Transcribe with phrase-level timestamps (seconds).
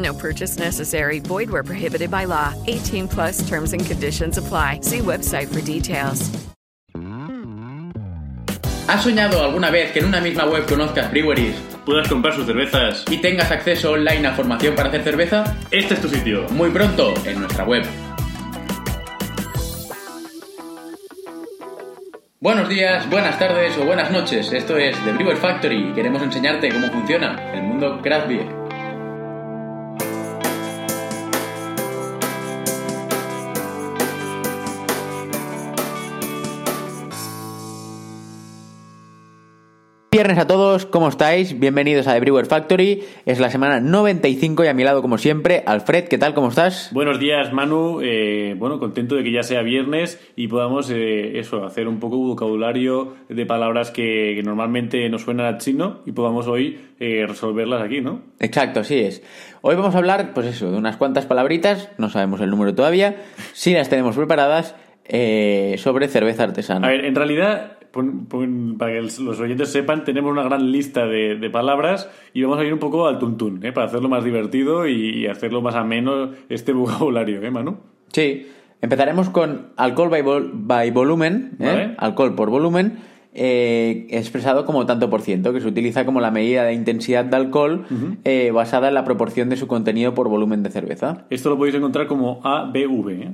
[0.00, 1.20] No purchase necessary.
[1.20, 2.54] Void where prohibited by law.
[2.66, 4.80] 18 plus terms and conditions apply.
[4.82, 6.30] See website for details.
[8.88, 11.54] ¿Has soñado alguna vez que en una misma web conozcas breweries
[11.86, 13.04] puedas comprar sus cervezas.
[13.08, 15.56] y tengas acceso online a formación para hacer cerveza?
[15.70, 16.48] Este es tu sitio.
[16.50, 17.84] Muy pronto en nuestra web.
[22.40, 24.52] Buenos días, buenas tardes o buenas noches.
[24.52, 28.59] Esto es The Brewer Factory y queremos enseñarte cómo funciona el mundo craft beer.
[40.20, 41.58] Viernes a todos, ¿cómo estáis?
[41.58, 43.04] Bienvenidos a The Brewer Factory.
[43.24, 46.34] Es la semana 95 y a mi lado, como siempre, Alfred, ¿qué tal?
[46.34, 46.90] ¿Cómo estás?
[46.92, 48.02] Buenos días, Manu.
[48.02, 52.18] Eh, bueno, contento de que ya sea viernes y podamos eh, eso, hacer un poco
[52.18, 57.80] vocabulario de palabras que, que normalmente nos suenan a chino y podamos hoy eh, resolverlas
[57.80, 58.20] aquí, ¿no?
[58.40, 59.22] Exacto, así es.
[59.62, 63.22] Hoy vamos a hablar, pues eso, de unas cuantas palabritas, no sabemos el número todavía,
[63.54, 64.76] si las tenemos preparadas,
[65.12, 66.86] eh, sobre cerveza artesana.
[66.86, 71.06] A ver, en realidad, pon- pon- para que los oyentes sepan, tenemos una gran lista
[71.06, 73.72] de, de palabras y vamos a ir un poco al tuntún, ¿eh?
[73.72, 77.76] para hacerlo más divertido y hacerlo más ameno este vocabulario, ¿eh, Manu?
[78.12, 78.46] Sí,
[78.80, 81.64] empezaremos con alcohol by, vol- by volumen, ¿eh?
[81.66, 81.94] Vale.
[81.98, 82.98] alcohol por volumen,
[83.32, 87.36] eh, expresado como tanto por ciento, que se utiliza como la medida de intensidad de
[87.36, 87.86] alcohol
[88.24, 91.26] eh, basada en la proporción de su contenido por volumen de cerveza.
[91.30, 93.32] Esto lo podéis encontrar como ABV, ¿eh?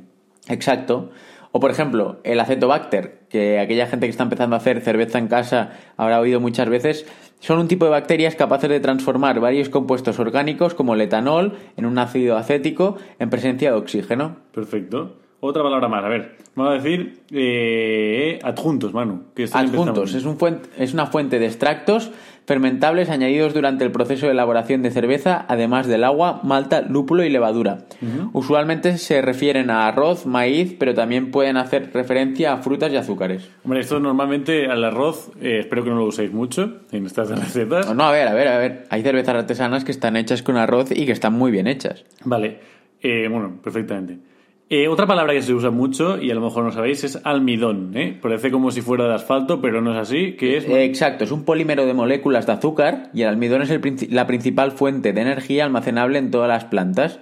[0.49, 1.11] Exacto.
[1.57, 5.27] O por ejemplo, el acetobacter, que aquella gente que está empezando a hacer cerveza en
[5.27, 7.07] casa habrá oído muchas veces,
[7.41, 11.87] son un tipo de bacterias capaces de transformar varios compuestos orgánicos como el etanol en
[11.87, 14.37] un ácido acético en presencia de oxígeno.
[14.53, 15.17] Perfecto.
[15.41, 16.37] Otra palabra más, a ver.
[16.55, 19.25] Vamos a decir eh, adjuntos, Manu.
[19.35, 22.11] Que Adjuntos es, un fuente- es una fuente de extractos
[22.47, 27.29] fermentables añadidos durante el proceso de elaboración de cerveza, además del agua, malta, lúpulo y
[27.29, 27.79] levadura.
[28.33, 33.51] Usualmente se refieren a arroz, maíz, pero también pueden hacer referencia a frutas y azúcares.
[33.65, 37.87] Hombre, esto normalmente al arroz, eh, espero que no lo uséis mucho en estas recetas.
[37.89, 38.85] No, no, a ver, a ver, a ver.
[38.91, 42.05] Hay cervezas artesanas que están hechas con arroz y que están muy bien hechas.
[42.25, 42.61] Vale,
[43.03, 44.19] Eh, bueno, perfectamente.
[44.69, 47.93] Eh, otra palabra que se usa mucho, y a lo mejor no sabéis, es almidón.
[47.97, 48.19] ¿eh?
[48.21, 50.69] Parece como si fuera de asfalto, pero no es así, que es...
[50.69, 54.73] Exacto, es un polímero de moléculas de azúcar y el almidón es el la principal
[54.73, 57.21] fuente de energía almacenable en todas las plantas.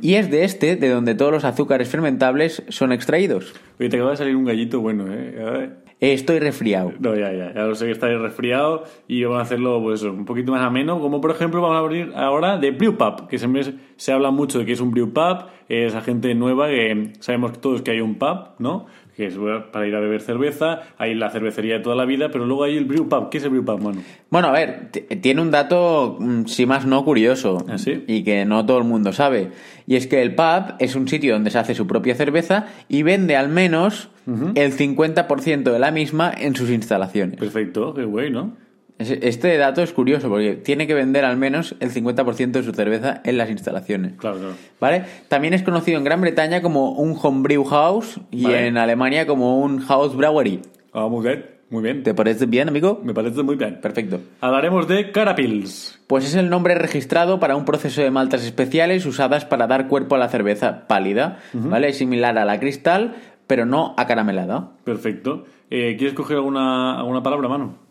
[0.00, 3.54] Y es de este de donde todos los azúcares fermentables son extraídos.
[3.78, 5.34] Oye, te acaba de salir un gallito bueno, ¿eh?
[5.36, 6.92] Eh, Estoy resfriado.
[6.98, 10.26] No, ya, ya, ya lo sé que estáis resfriado y vamos a hacerlo pues un
[10.26, 13.62] poquito más ameno, como por ejemplo vamos a abrir ahora de Brew Pub, que siempre
[13.96, 17.58] se, habla mucho de que es un Brew Pub, es esa gente nueva que sabemos
[17.62, 18.86] todos que hay un pub, ¿no?
[19.16, 19.34] Que es
[19.72, 22.76] para ir a beber cerveza, hay la cervecería de toda la vida, pero luego hay
[22.76, 23.30] el Brew Pub.
[23.30, 24.02] ¿Qué es el Brew Pub, mano?
[24.28, 24.90] Bueno, a ver,
[25.22, 27.64] tiene un dato, mm, si más no, curioso.
[27.68, 28.04] ¿Ah, sí?
[28.06, 29.52] Y que no todo el mundo sabe.
[29.86, 33.02] Y es que el pub es un sitio donde se hace su propia cerveza y
[33.02, 34.10] vende al menos
[34.56, 37.38] el 50% de la misma en sus instalaciones.
[37.38, 38.56] Perfecto, qué güey, ¿no?
[38.98, 42.72] Es- Este dato es curioso porque tiene que vender al menos el 50% de su
[42.72, 44.14] cerveza en las instalaciones.
[44.18, 44.54] Claro, claro.
[44.80, 45.04] ¿Vale?
[45.28, 48.66] También es conocido en Gran Bretaña como un homebrew house y Vale.
[48.68, 50.60] en Alemania como un house brewery.
[50.94, 52.02] Ah, muy bien, muy bien.
[52.02, 53.00] ¿Te parece bien, amigo?
[53.04, 53.80] Me parece muy bien.
[53.82, 54.20] Perfecto.
[54.40, 56.00] Hablaremos de Carapils.
[56.06, 60.14] Pues es el nombre registrado para un proceso de maltas especiales usadas para dar cuerpo
[60.14, 61.92] a la cerveza pálida, ¿vale?
[61.92, 63.16] Similar a la cristal,
[63.46, 64.70] pero no acaramelada.
[64.84, 65.44] Perfecto.
[65.68, 67.84] Eh, ¿Quieres coger alguna, alguna palabra, mano?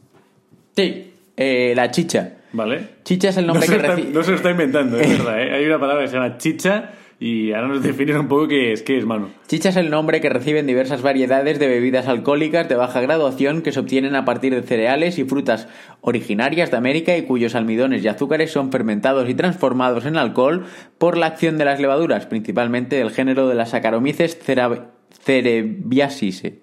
[0.76, 2.34] Sí, eh, la chicha.
[2.54, 2.88] ¿Vale?
[3.04, 4.10] Chicha es el No nombre se, que recibe.
[4.14, 5.42] no se lo está inventando, es verdad.
[5.42, 5.54] ¿eh?
[5.56, 8.82] Hay una palabra que se llama chicha y ahora nos definen un poco qué es,
[8.82, 9.30] qué es, mano.
[9.48, 13.72] Chicha es el nombre que reciben diversas variedades de bebidas alcohólicas de baja graduación que
[13.72, 15.68] se obtienen a partir de cereales y frutas
[16.02, 20.66] originarias de América y cuyos almidones y azúcares son fermentados y transformados en alcohol
[20.98, 24.92] por la acción de las levaduras, principalmente del género de las Saccharomyces cera-
[25.24, 26.60] cerevisiae.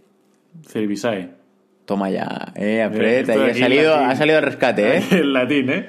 [1.93, 5.03] Toma ya, eh, aprieta, esto y ha salido, ha salido al rescate, eh.
[5.11, 5.89] El latín, ¿eh?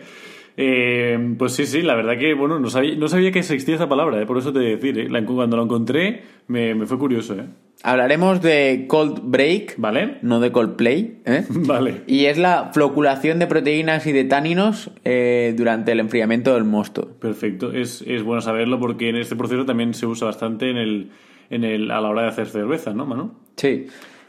[0.57, 3.87] Eh, Pues sí, sí, la verdad que, bueno, no sabía, no sabía que existía esa
[3.87, 4.25] palabra, ¿eh?
[4.25, 5.09] por eso te voy a decir, ¿eh?
[5.09, 7.45] La- cuando lo encontré me, me fue curioso, ¿eh?
[7.83, 10.17] Hablaremos de cold break, ¿Vale?
[10.23, 11.45] no de cold play, eh.
[11.49, 12.01] Vale.
[12.05, 17.11] Y es la floculación de proteínas y de táninos eh, durante el enfriamiento del mosto.
[17.21, 21.11] Perfecto, es, es bueno saberlo porque en este proceso también se usa bastante en el,
[21.49, 23.31] en el, a la hora de hacer cerveza, ¿no, Manu?
[23.55, 23.87] Sí.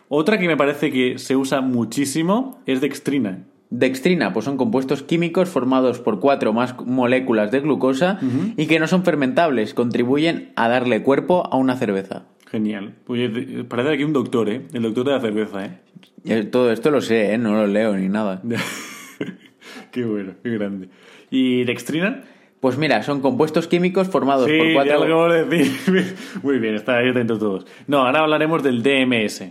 [0.08, 3.44] Otra que me parece que se usa muchísimo es dextrina.
[3.70, 8.20] Dextrina, pues son compuestos químicos formados por cuatro o más moléculas de glucosa
[8.56, 12.24] y que no son fermentables, contribuyen a darle cuerpo a una cerveza.
[12.46, 12.94] Genial.
[13.08, 14.62] Oye, te- parece aquí un doctor, ¿eh?
[14.72, 15.78] El doctor de la cerveza, ¿eh?
[16.24, 17.38] Eh, Todo esto lo sé, ¿eh?
[17.38, 18.42] no lo leo ni nada.
[19.90, 20.88] qué bueno, qué grande.
[21.30, 22.22] ¿Y dextrina?
[22.64, 25.28] Pues mira, son compuestos químicos formados Sí, por ya cuatro...
[25.30, 26.16] de decir.
[26.42, 27.66] Muy bien, está ahí atento todos.
[27.86, 29.42] No, ahora hablaremos del DMS.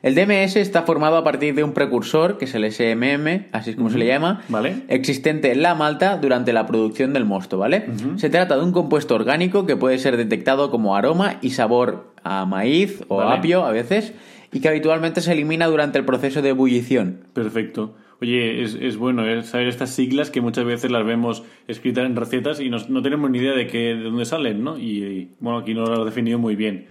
[0.00, 3.76] El DMS está formado a partir de un precursor, que es el SMM, así es
[3.76, 4.76] como se le llama, Vale.
[4.88, 7.84] existente en la malta durante la producción del mosto, ¿vale?
[8.16, 12.46] Se trata de un compuesto orgánico que puede ser detectado como aroma y sabor a
[12.46, 13.36] maíz o Vale.
[13.40, 14.14] apio a veces,
[14.52, 17.26] y que habitualmente se elimina durante el proceso de ebullición.
[17.34, 17.94] Perfecto.
[18.20, 22.16] Oye, es, es bueno eh, saber estas siglas que muchas veces las vemos escritas en
[22.16, 24.78] recetas y nos- no tenemos ni idea de, qué, de dónde salen, ¿no?
[24.78, 26.86] Y, y, bueno, aquí no lo has definido muy bien.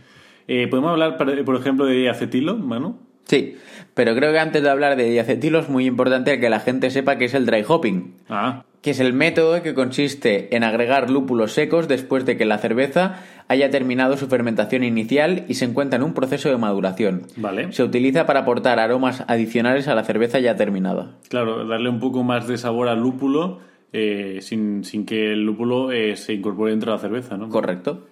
[0.47, 2.97] Eh, ¿Podemos hablar, par- por ejemplo, de acetilo, Manu?
[3.25, 3.55] Sí,
[3.93, 7.17] pero creo que antes de hablar de diacetilo es muy importante que la gente sepa
[7.17, 11.53] que es el dry hopping, Ah, que es el método que consiste en agregar lúpulos
[11.53, 16.03] secos después de que la cerveza haya terminado su fermentación inicial y se encuentra en
[16.03, 17.23] un proceso de maduración.
[17.37, 17.71] vale.
[17.71, 21.15] Se utiliza para aportar aromas adicionales a la cerveza ya terminada.
[21.29, 23.61] Claro, darle un poco más de sabor al lúpulo
[23.93, 27.47] eh, sin, sin que el lúpulo eh, se incorpore dentro de la cerveza, ¿no?
[27.47, 28.05] ¿Correcto?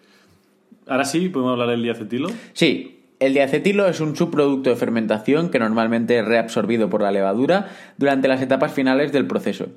[0.87, 2.29] Ahora sí, podemos hablar del diacetilo.
[2.53, 7.69] Sí, el diacetilo es un subproducto de fermentación que normalmente es reabsorbido por la levadura
[7.97, 9.67] durante las etapas finales del proceso.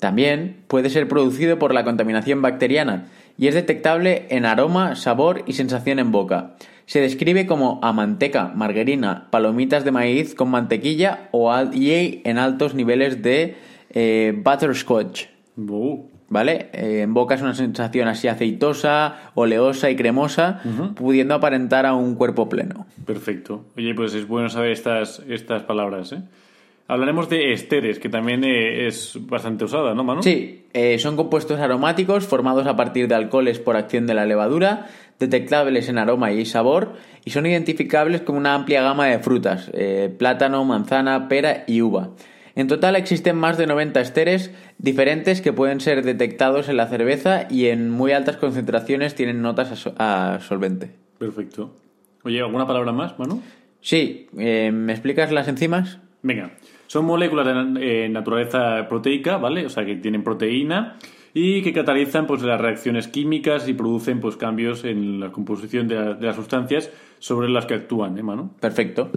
[0.00, 5.52] También puede ser producido por la contaminación bacteriana y es detectable en aroma, sabor y
[5.52, 6.54] sensación en boca.
[6.86, 13.22] Se describe como a manteca, margarina, palomitas de maíz con mantequilla o en altos niveles
[13.22, 13.56] de
[13.90, 15.26] eh, butterscotch.
[15.58, 16.70] Uh, ¿Vale?
[16.72, 20.60] Eh, en boca es una sensación así aceitosa, oleosa y cremosa,
[20.96, 22.86] pudiendo aparentar a un cuerpo pleno.
[23.04, 23.64] perfecto.
[23.76, 26.22] Oye, pues es bueno saber estas, estas palabras, ¿eh?
[26.88, 30.22] Hablaremos de esteres, que también eh, es bastante usada, ¿no, Manu?
[30.22, 34.86] Sí, eh, son compuestos aromáticos formados a partir de alcoholes por acción de la levadura,
[35.18, 36.92] detectables en aroma y sabor,
[37.24, 42.10] y son identificables con una amplia gama de frutas, eh, plátano, manzana, pera y uva.
[42.56, 47.46] En total existen más de 90 esteres diferentes que pueden ser detectados en la cerveza
[47.50, 50.90] y en muy altas concentraciones tienen notas a, so- a solvente.
[51.18, 51.76] Perfecto.
[52.24, 53.42] Oye, ¿alguna palabra más, Manu?
[53.82, 55.98] Sí, eh, ¿me explicas las enzimas?
[56.22, 56.52] Venga,
[56.86, 59.66] son moléculas de eh, naturaleza proteica, ¿vale?
[59.66, 60.96] O sea, que tienen proteína
[61.34, 65.94] y que catalizan pues, las reacciones químicas y producen pues, cambios en la composición de,
[65.94, 68.50] la- de las sustancias sobre las que actúan, ¿eh, Manu?
[68.60, 69.10] Perfecto.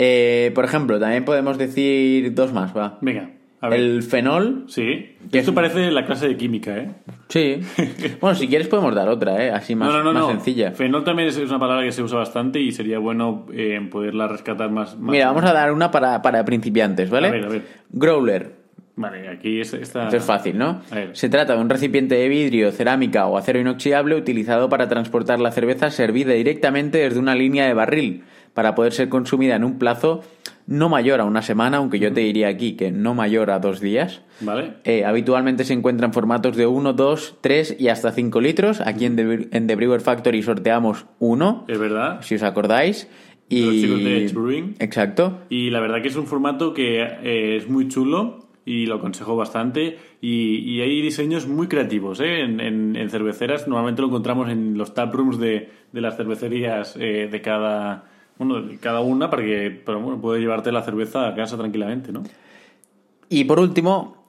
[0.00, 2.98] Eh, por ejemplo, también podemos decir dos más, va.
[3.00, 3.80] Venga, a ver.
[3.80, 4.64] El fenol.
[4.68, 5.54] Sí, ¿Qué esto es?
[5.56, 6.90] parece la clase de química, ¿eh?
[7.28, 7.60] Sí.
[8.20, 9.50] bueno, si quieres podemos dar otra, ¿eh?
[9.50, 10.30] Así más, no, no, no, más no.
[10.30, 10.70] sencilla.
[10.70, 14.28] Fenol también es es una palabra que se usa bastante y sería bueno eh, poderla
[14.28, 14.96] rescatar más.
[14.96, 17.26] más- Mira, vamos a dar una para, para principiantes, ¿vale?
[17.26, 17.62] A ver, a ver.
[17.90, 18.52] Growler.
[18.94, 20.04] Vale, aquí es, está...
[20.04, 20.80] Esto es fácil, ¿no?
[20.90, 21.10] A ver.
[21.16, 25.52] Se trata de un recipiente de vidrio, cerámica o acero inoxidable utilizado para transportar la
[25.52, 28.24] cerveza servida directamente desde una línea de barril
[28.58, 30.22] para poder ser consumida en un plazo
[30.66, 33.80] no mayor a una semana, aunque yo te diría aquí que no mayor a dos
[33.80, 34.20] días.
[34.40, 34.72] Vale.
[34.82, 38.80] Eh, habitualmente se encuentra en formatos de 1, 2, 3 y hasta 5 litros.
[38.80, 42.18] Aquí en The, en The Brewer Factory sorteamos uno, Es verdad.
[42.22, 43.08] si os acordáis.
[43.48, 43.62] Y...
[43.64, 44.74] Los chicos de Edge Brewing.
[44.80, 45.38] Exacto.
[45.48, 49.36] Y la verdad que es un formato que eh, es muy chulo y lo aconsejo
[49.36, 49.98] bastante.
[50.20, 52.40] Y, y hay diseños muy creativos ¿eh?
[52.40, 53.68] en, en- en cerveceras.
[53.68, 58.04] Normalmente lo encontramos en los taprooms de, de las cervecerías eh, de cada
[58.38, 62.12] bueno de cada una para que pero bueno, puedes llevarte la cerveza a casa tranquilamente,
[62.12, 62.22] ¿no?
[63.28, 64.24] Y por último,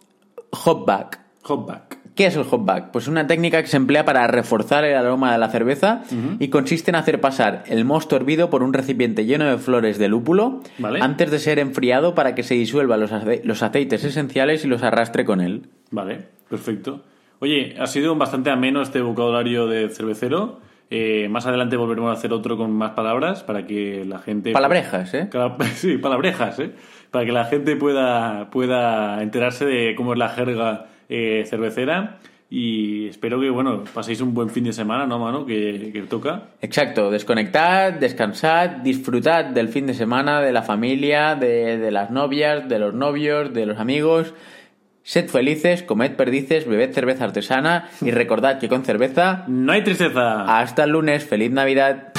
[0.65, 1.19] hopback.
[1.43, 1.97] Hopback.
[2.15, 2.91] ¿Qué es el hop back?
[2.91, 6.01] Pues una técnica que se emplea para reforzar el aroma de la cerveza
[6.37, 10.09] y consiste en hacer pasar el mosto hervido por un recipiente lleno de flores de
[10.09, 10.99] lúpulo Vale.
[11.01, 14.83] antes de ser enfriado para que se disuelvan los, ace- los aceites esenciales y los
[14.83, 15.69] arrastre con él.
[15.91, 17.03] Vale, perfecto.
[17.39, 20.59] Oye, ha sido bastante ameno este vocabulario de cervecero.
[20.91, 24.51] Eh, más adelante volveremos a hacer otro con más palabras para que la gente...
[24.51, 25.29] Palabrejas, ¿eh?
[25.75, 26.71] Sí, palabrejas, ¿eh?
[27.11, 32.17] Para que la gente pueda, pueda enterarse de cómo es la jerga eh, cervecera.
[32.51, 35.45] Y espero que, bueno, paséis un buen fin de semana, ¿no, mano?
[35.45, 36.45] Que, que toca.
[36.61, 42.67] Exacto, desconectad, descansad, disfrutad del fin de semana, de la familia, de, de las novias,
[42.67, 44.33] de los novios, de los amigos.
[45.09, 49.43] Sed felices, comed perdices, bebed cerveza artesana y recordad que con cerveza...
[49.47, 50.59] No hay tristeza.
[50.59, 52.18] Hasta el lunes, feliz Navidad.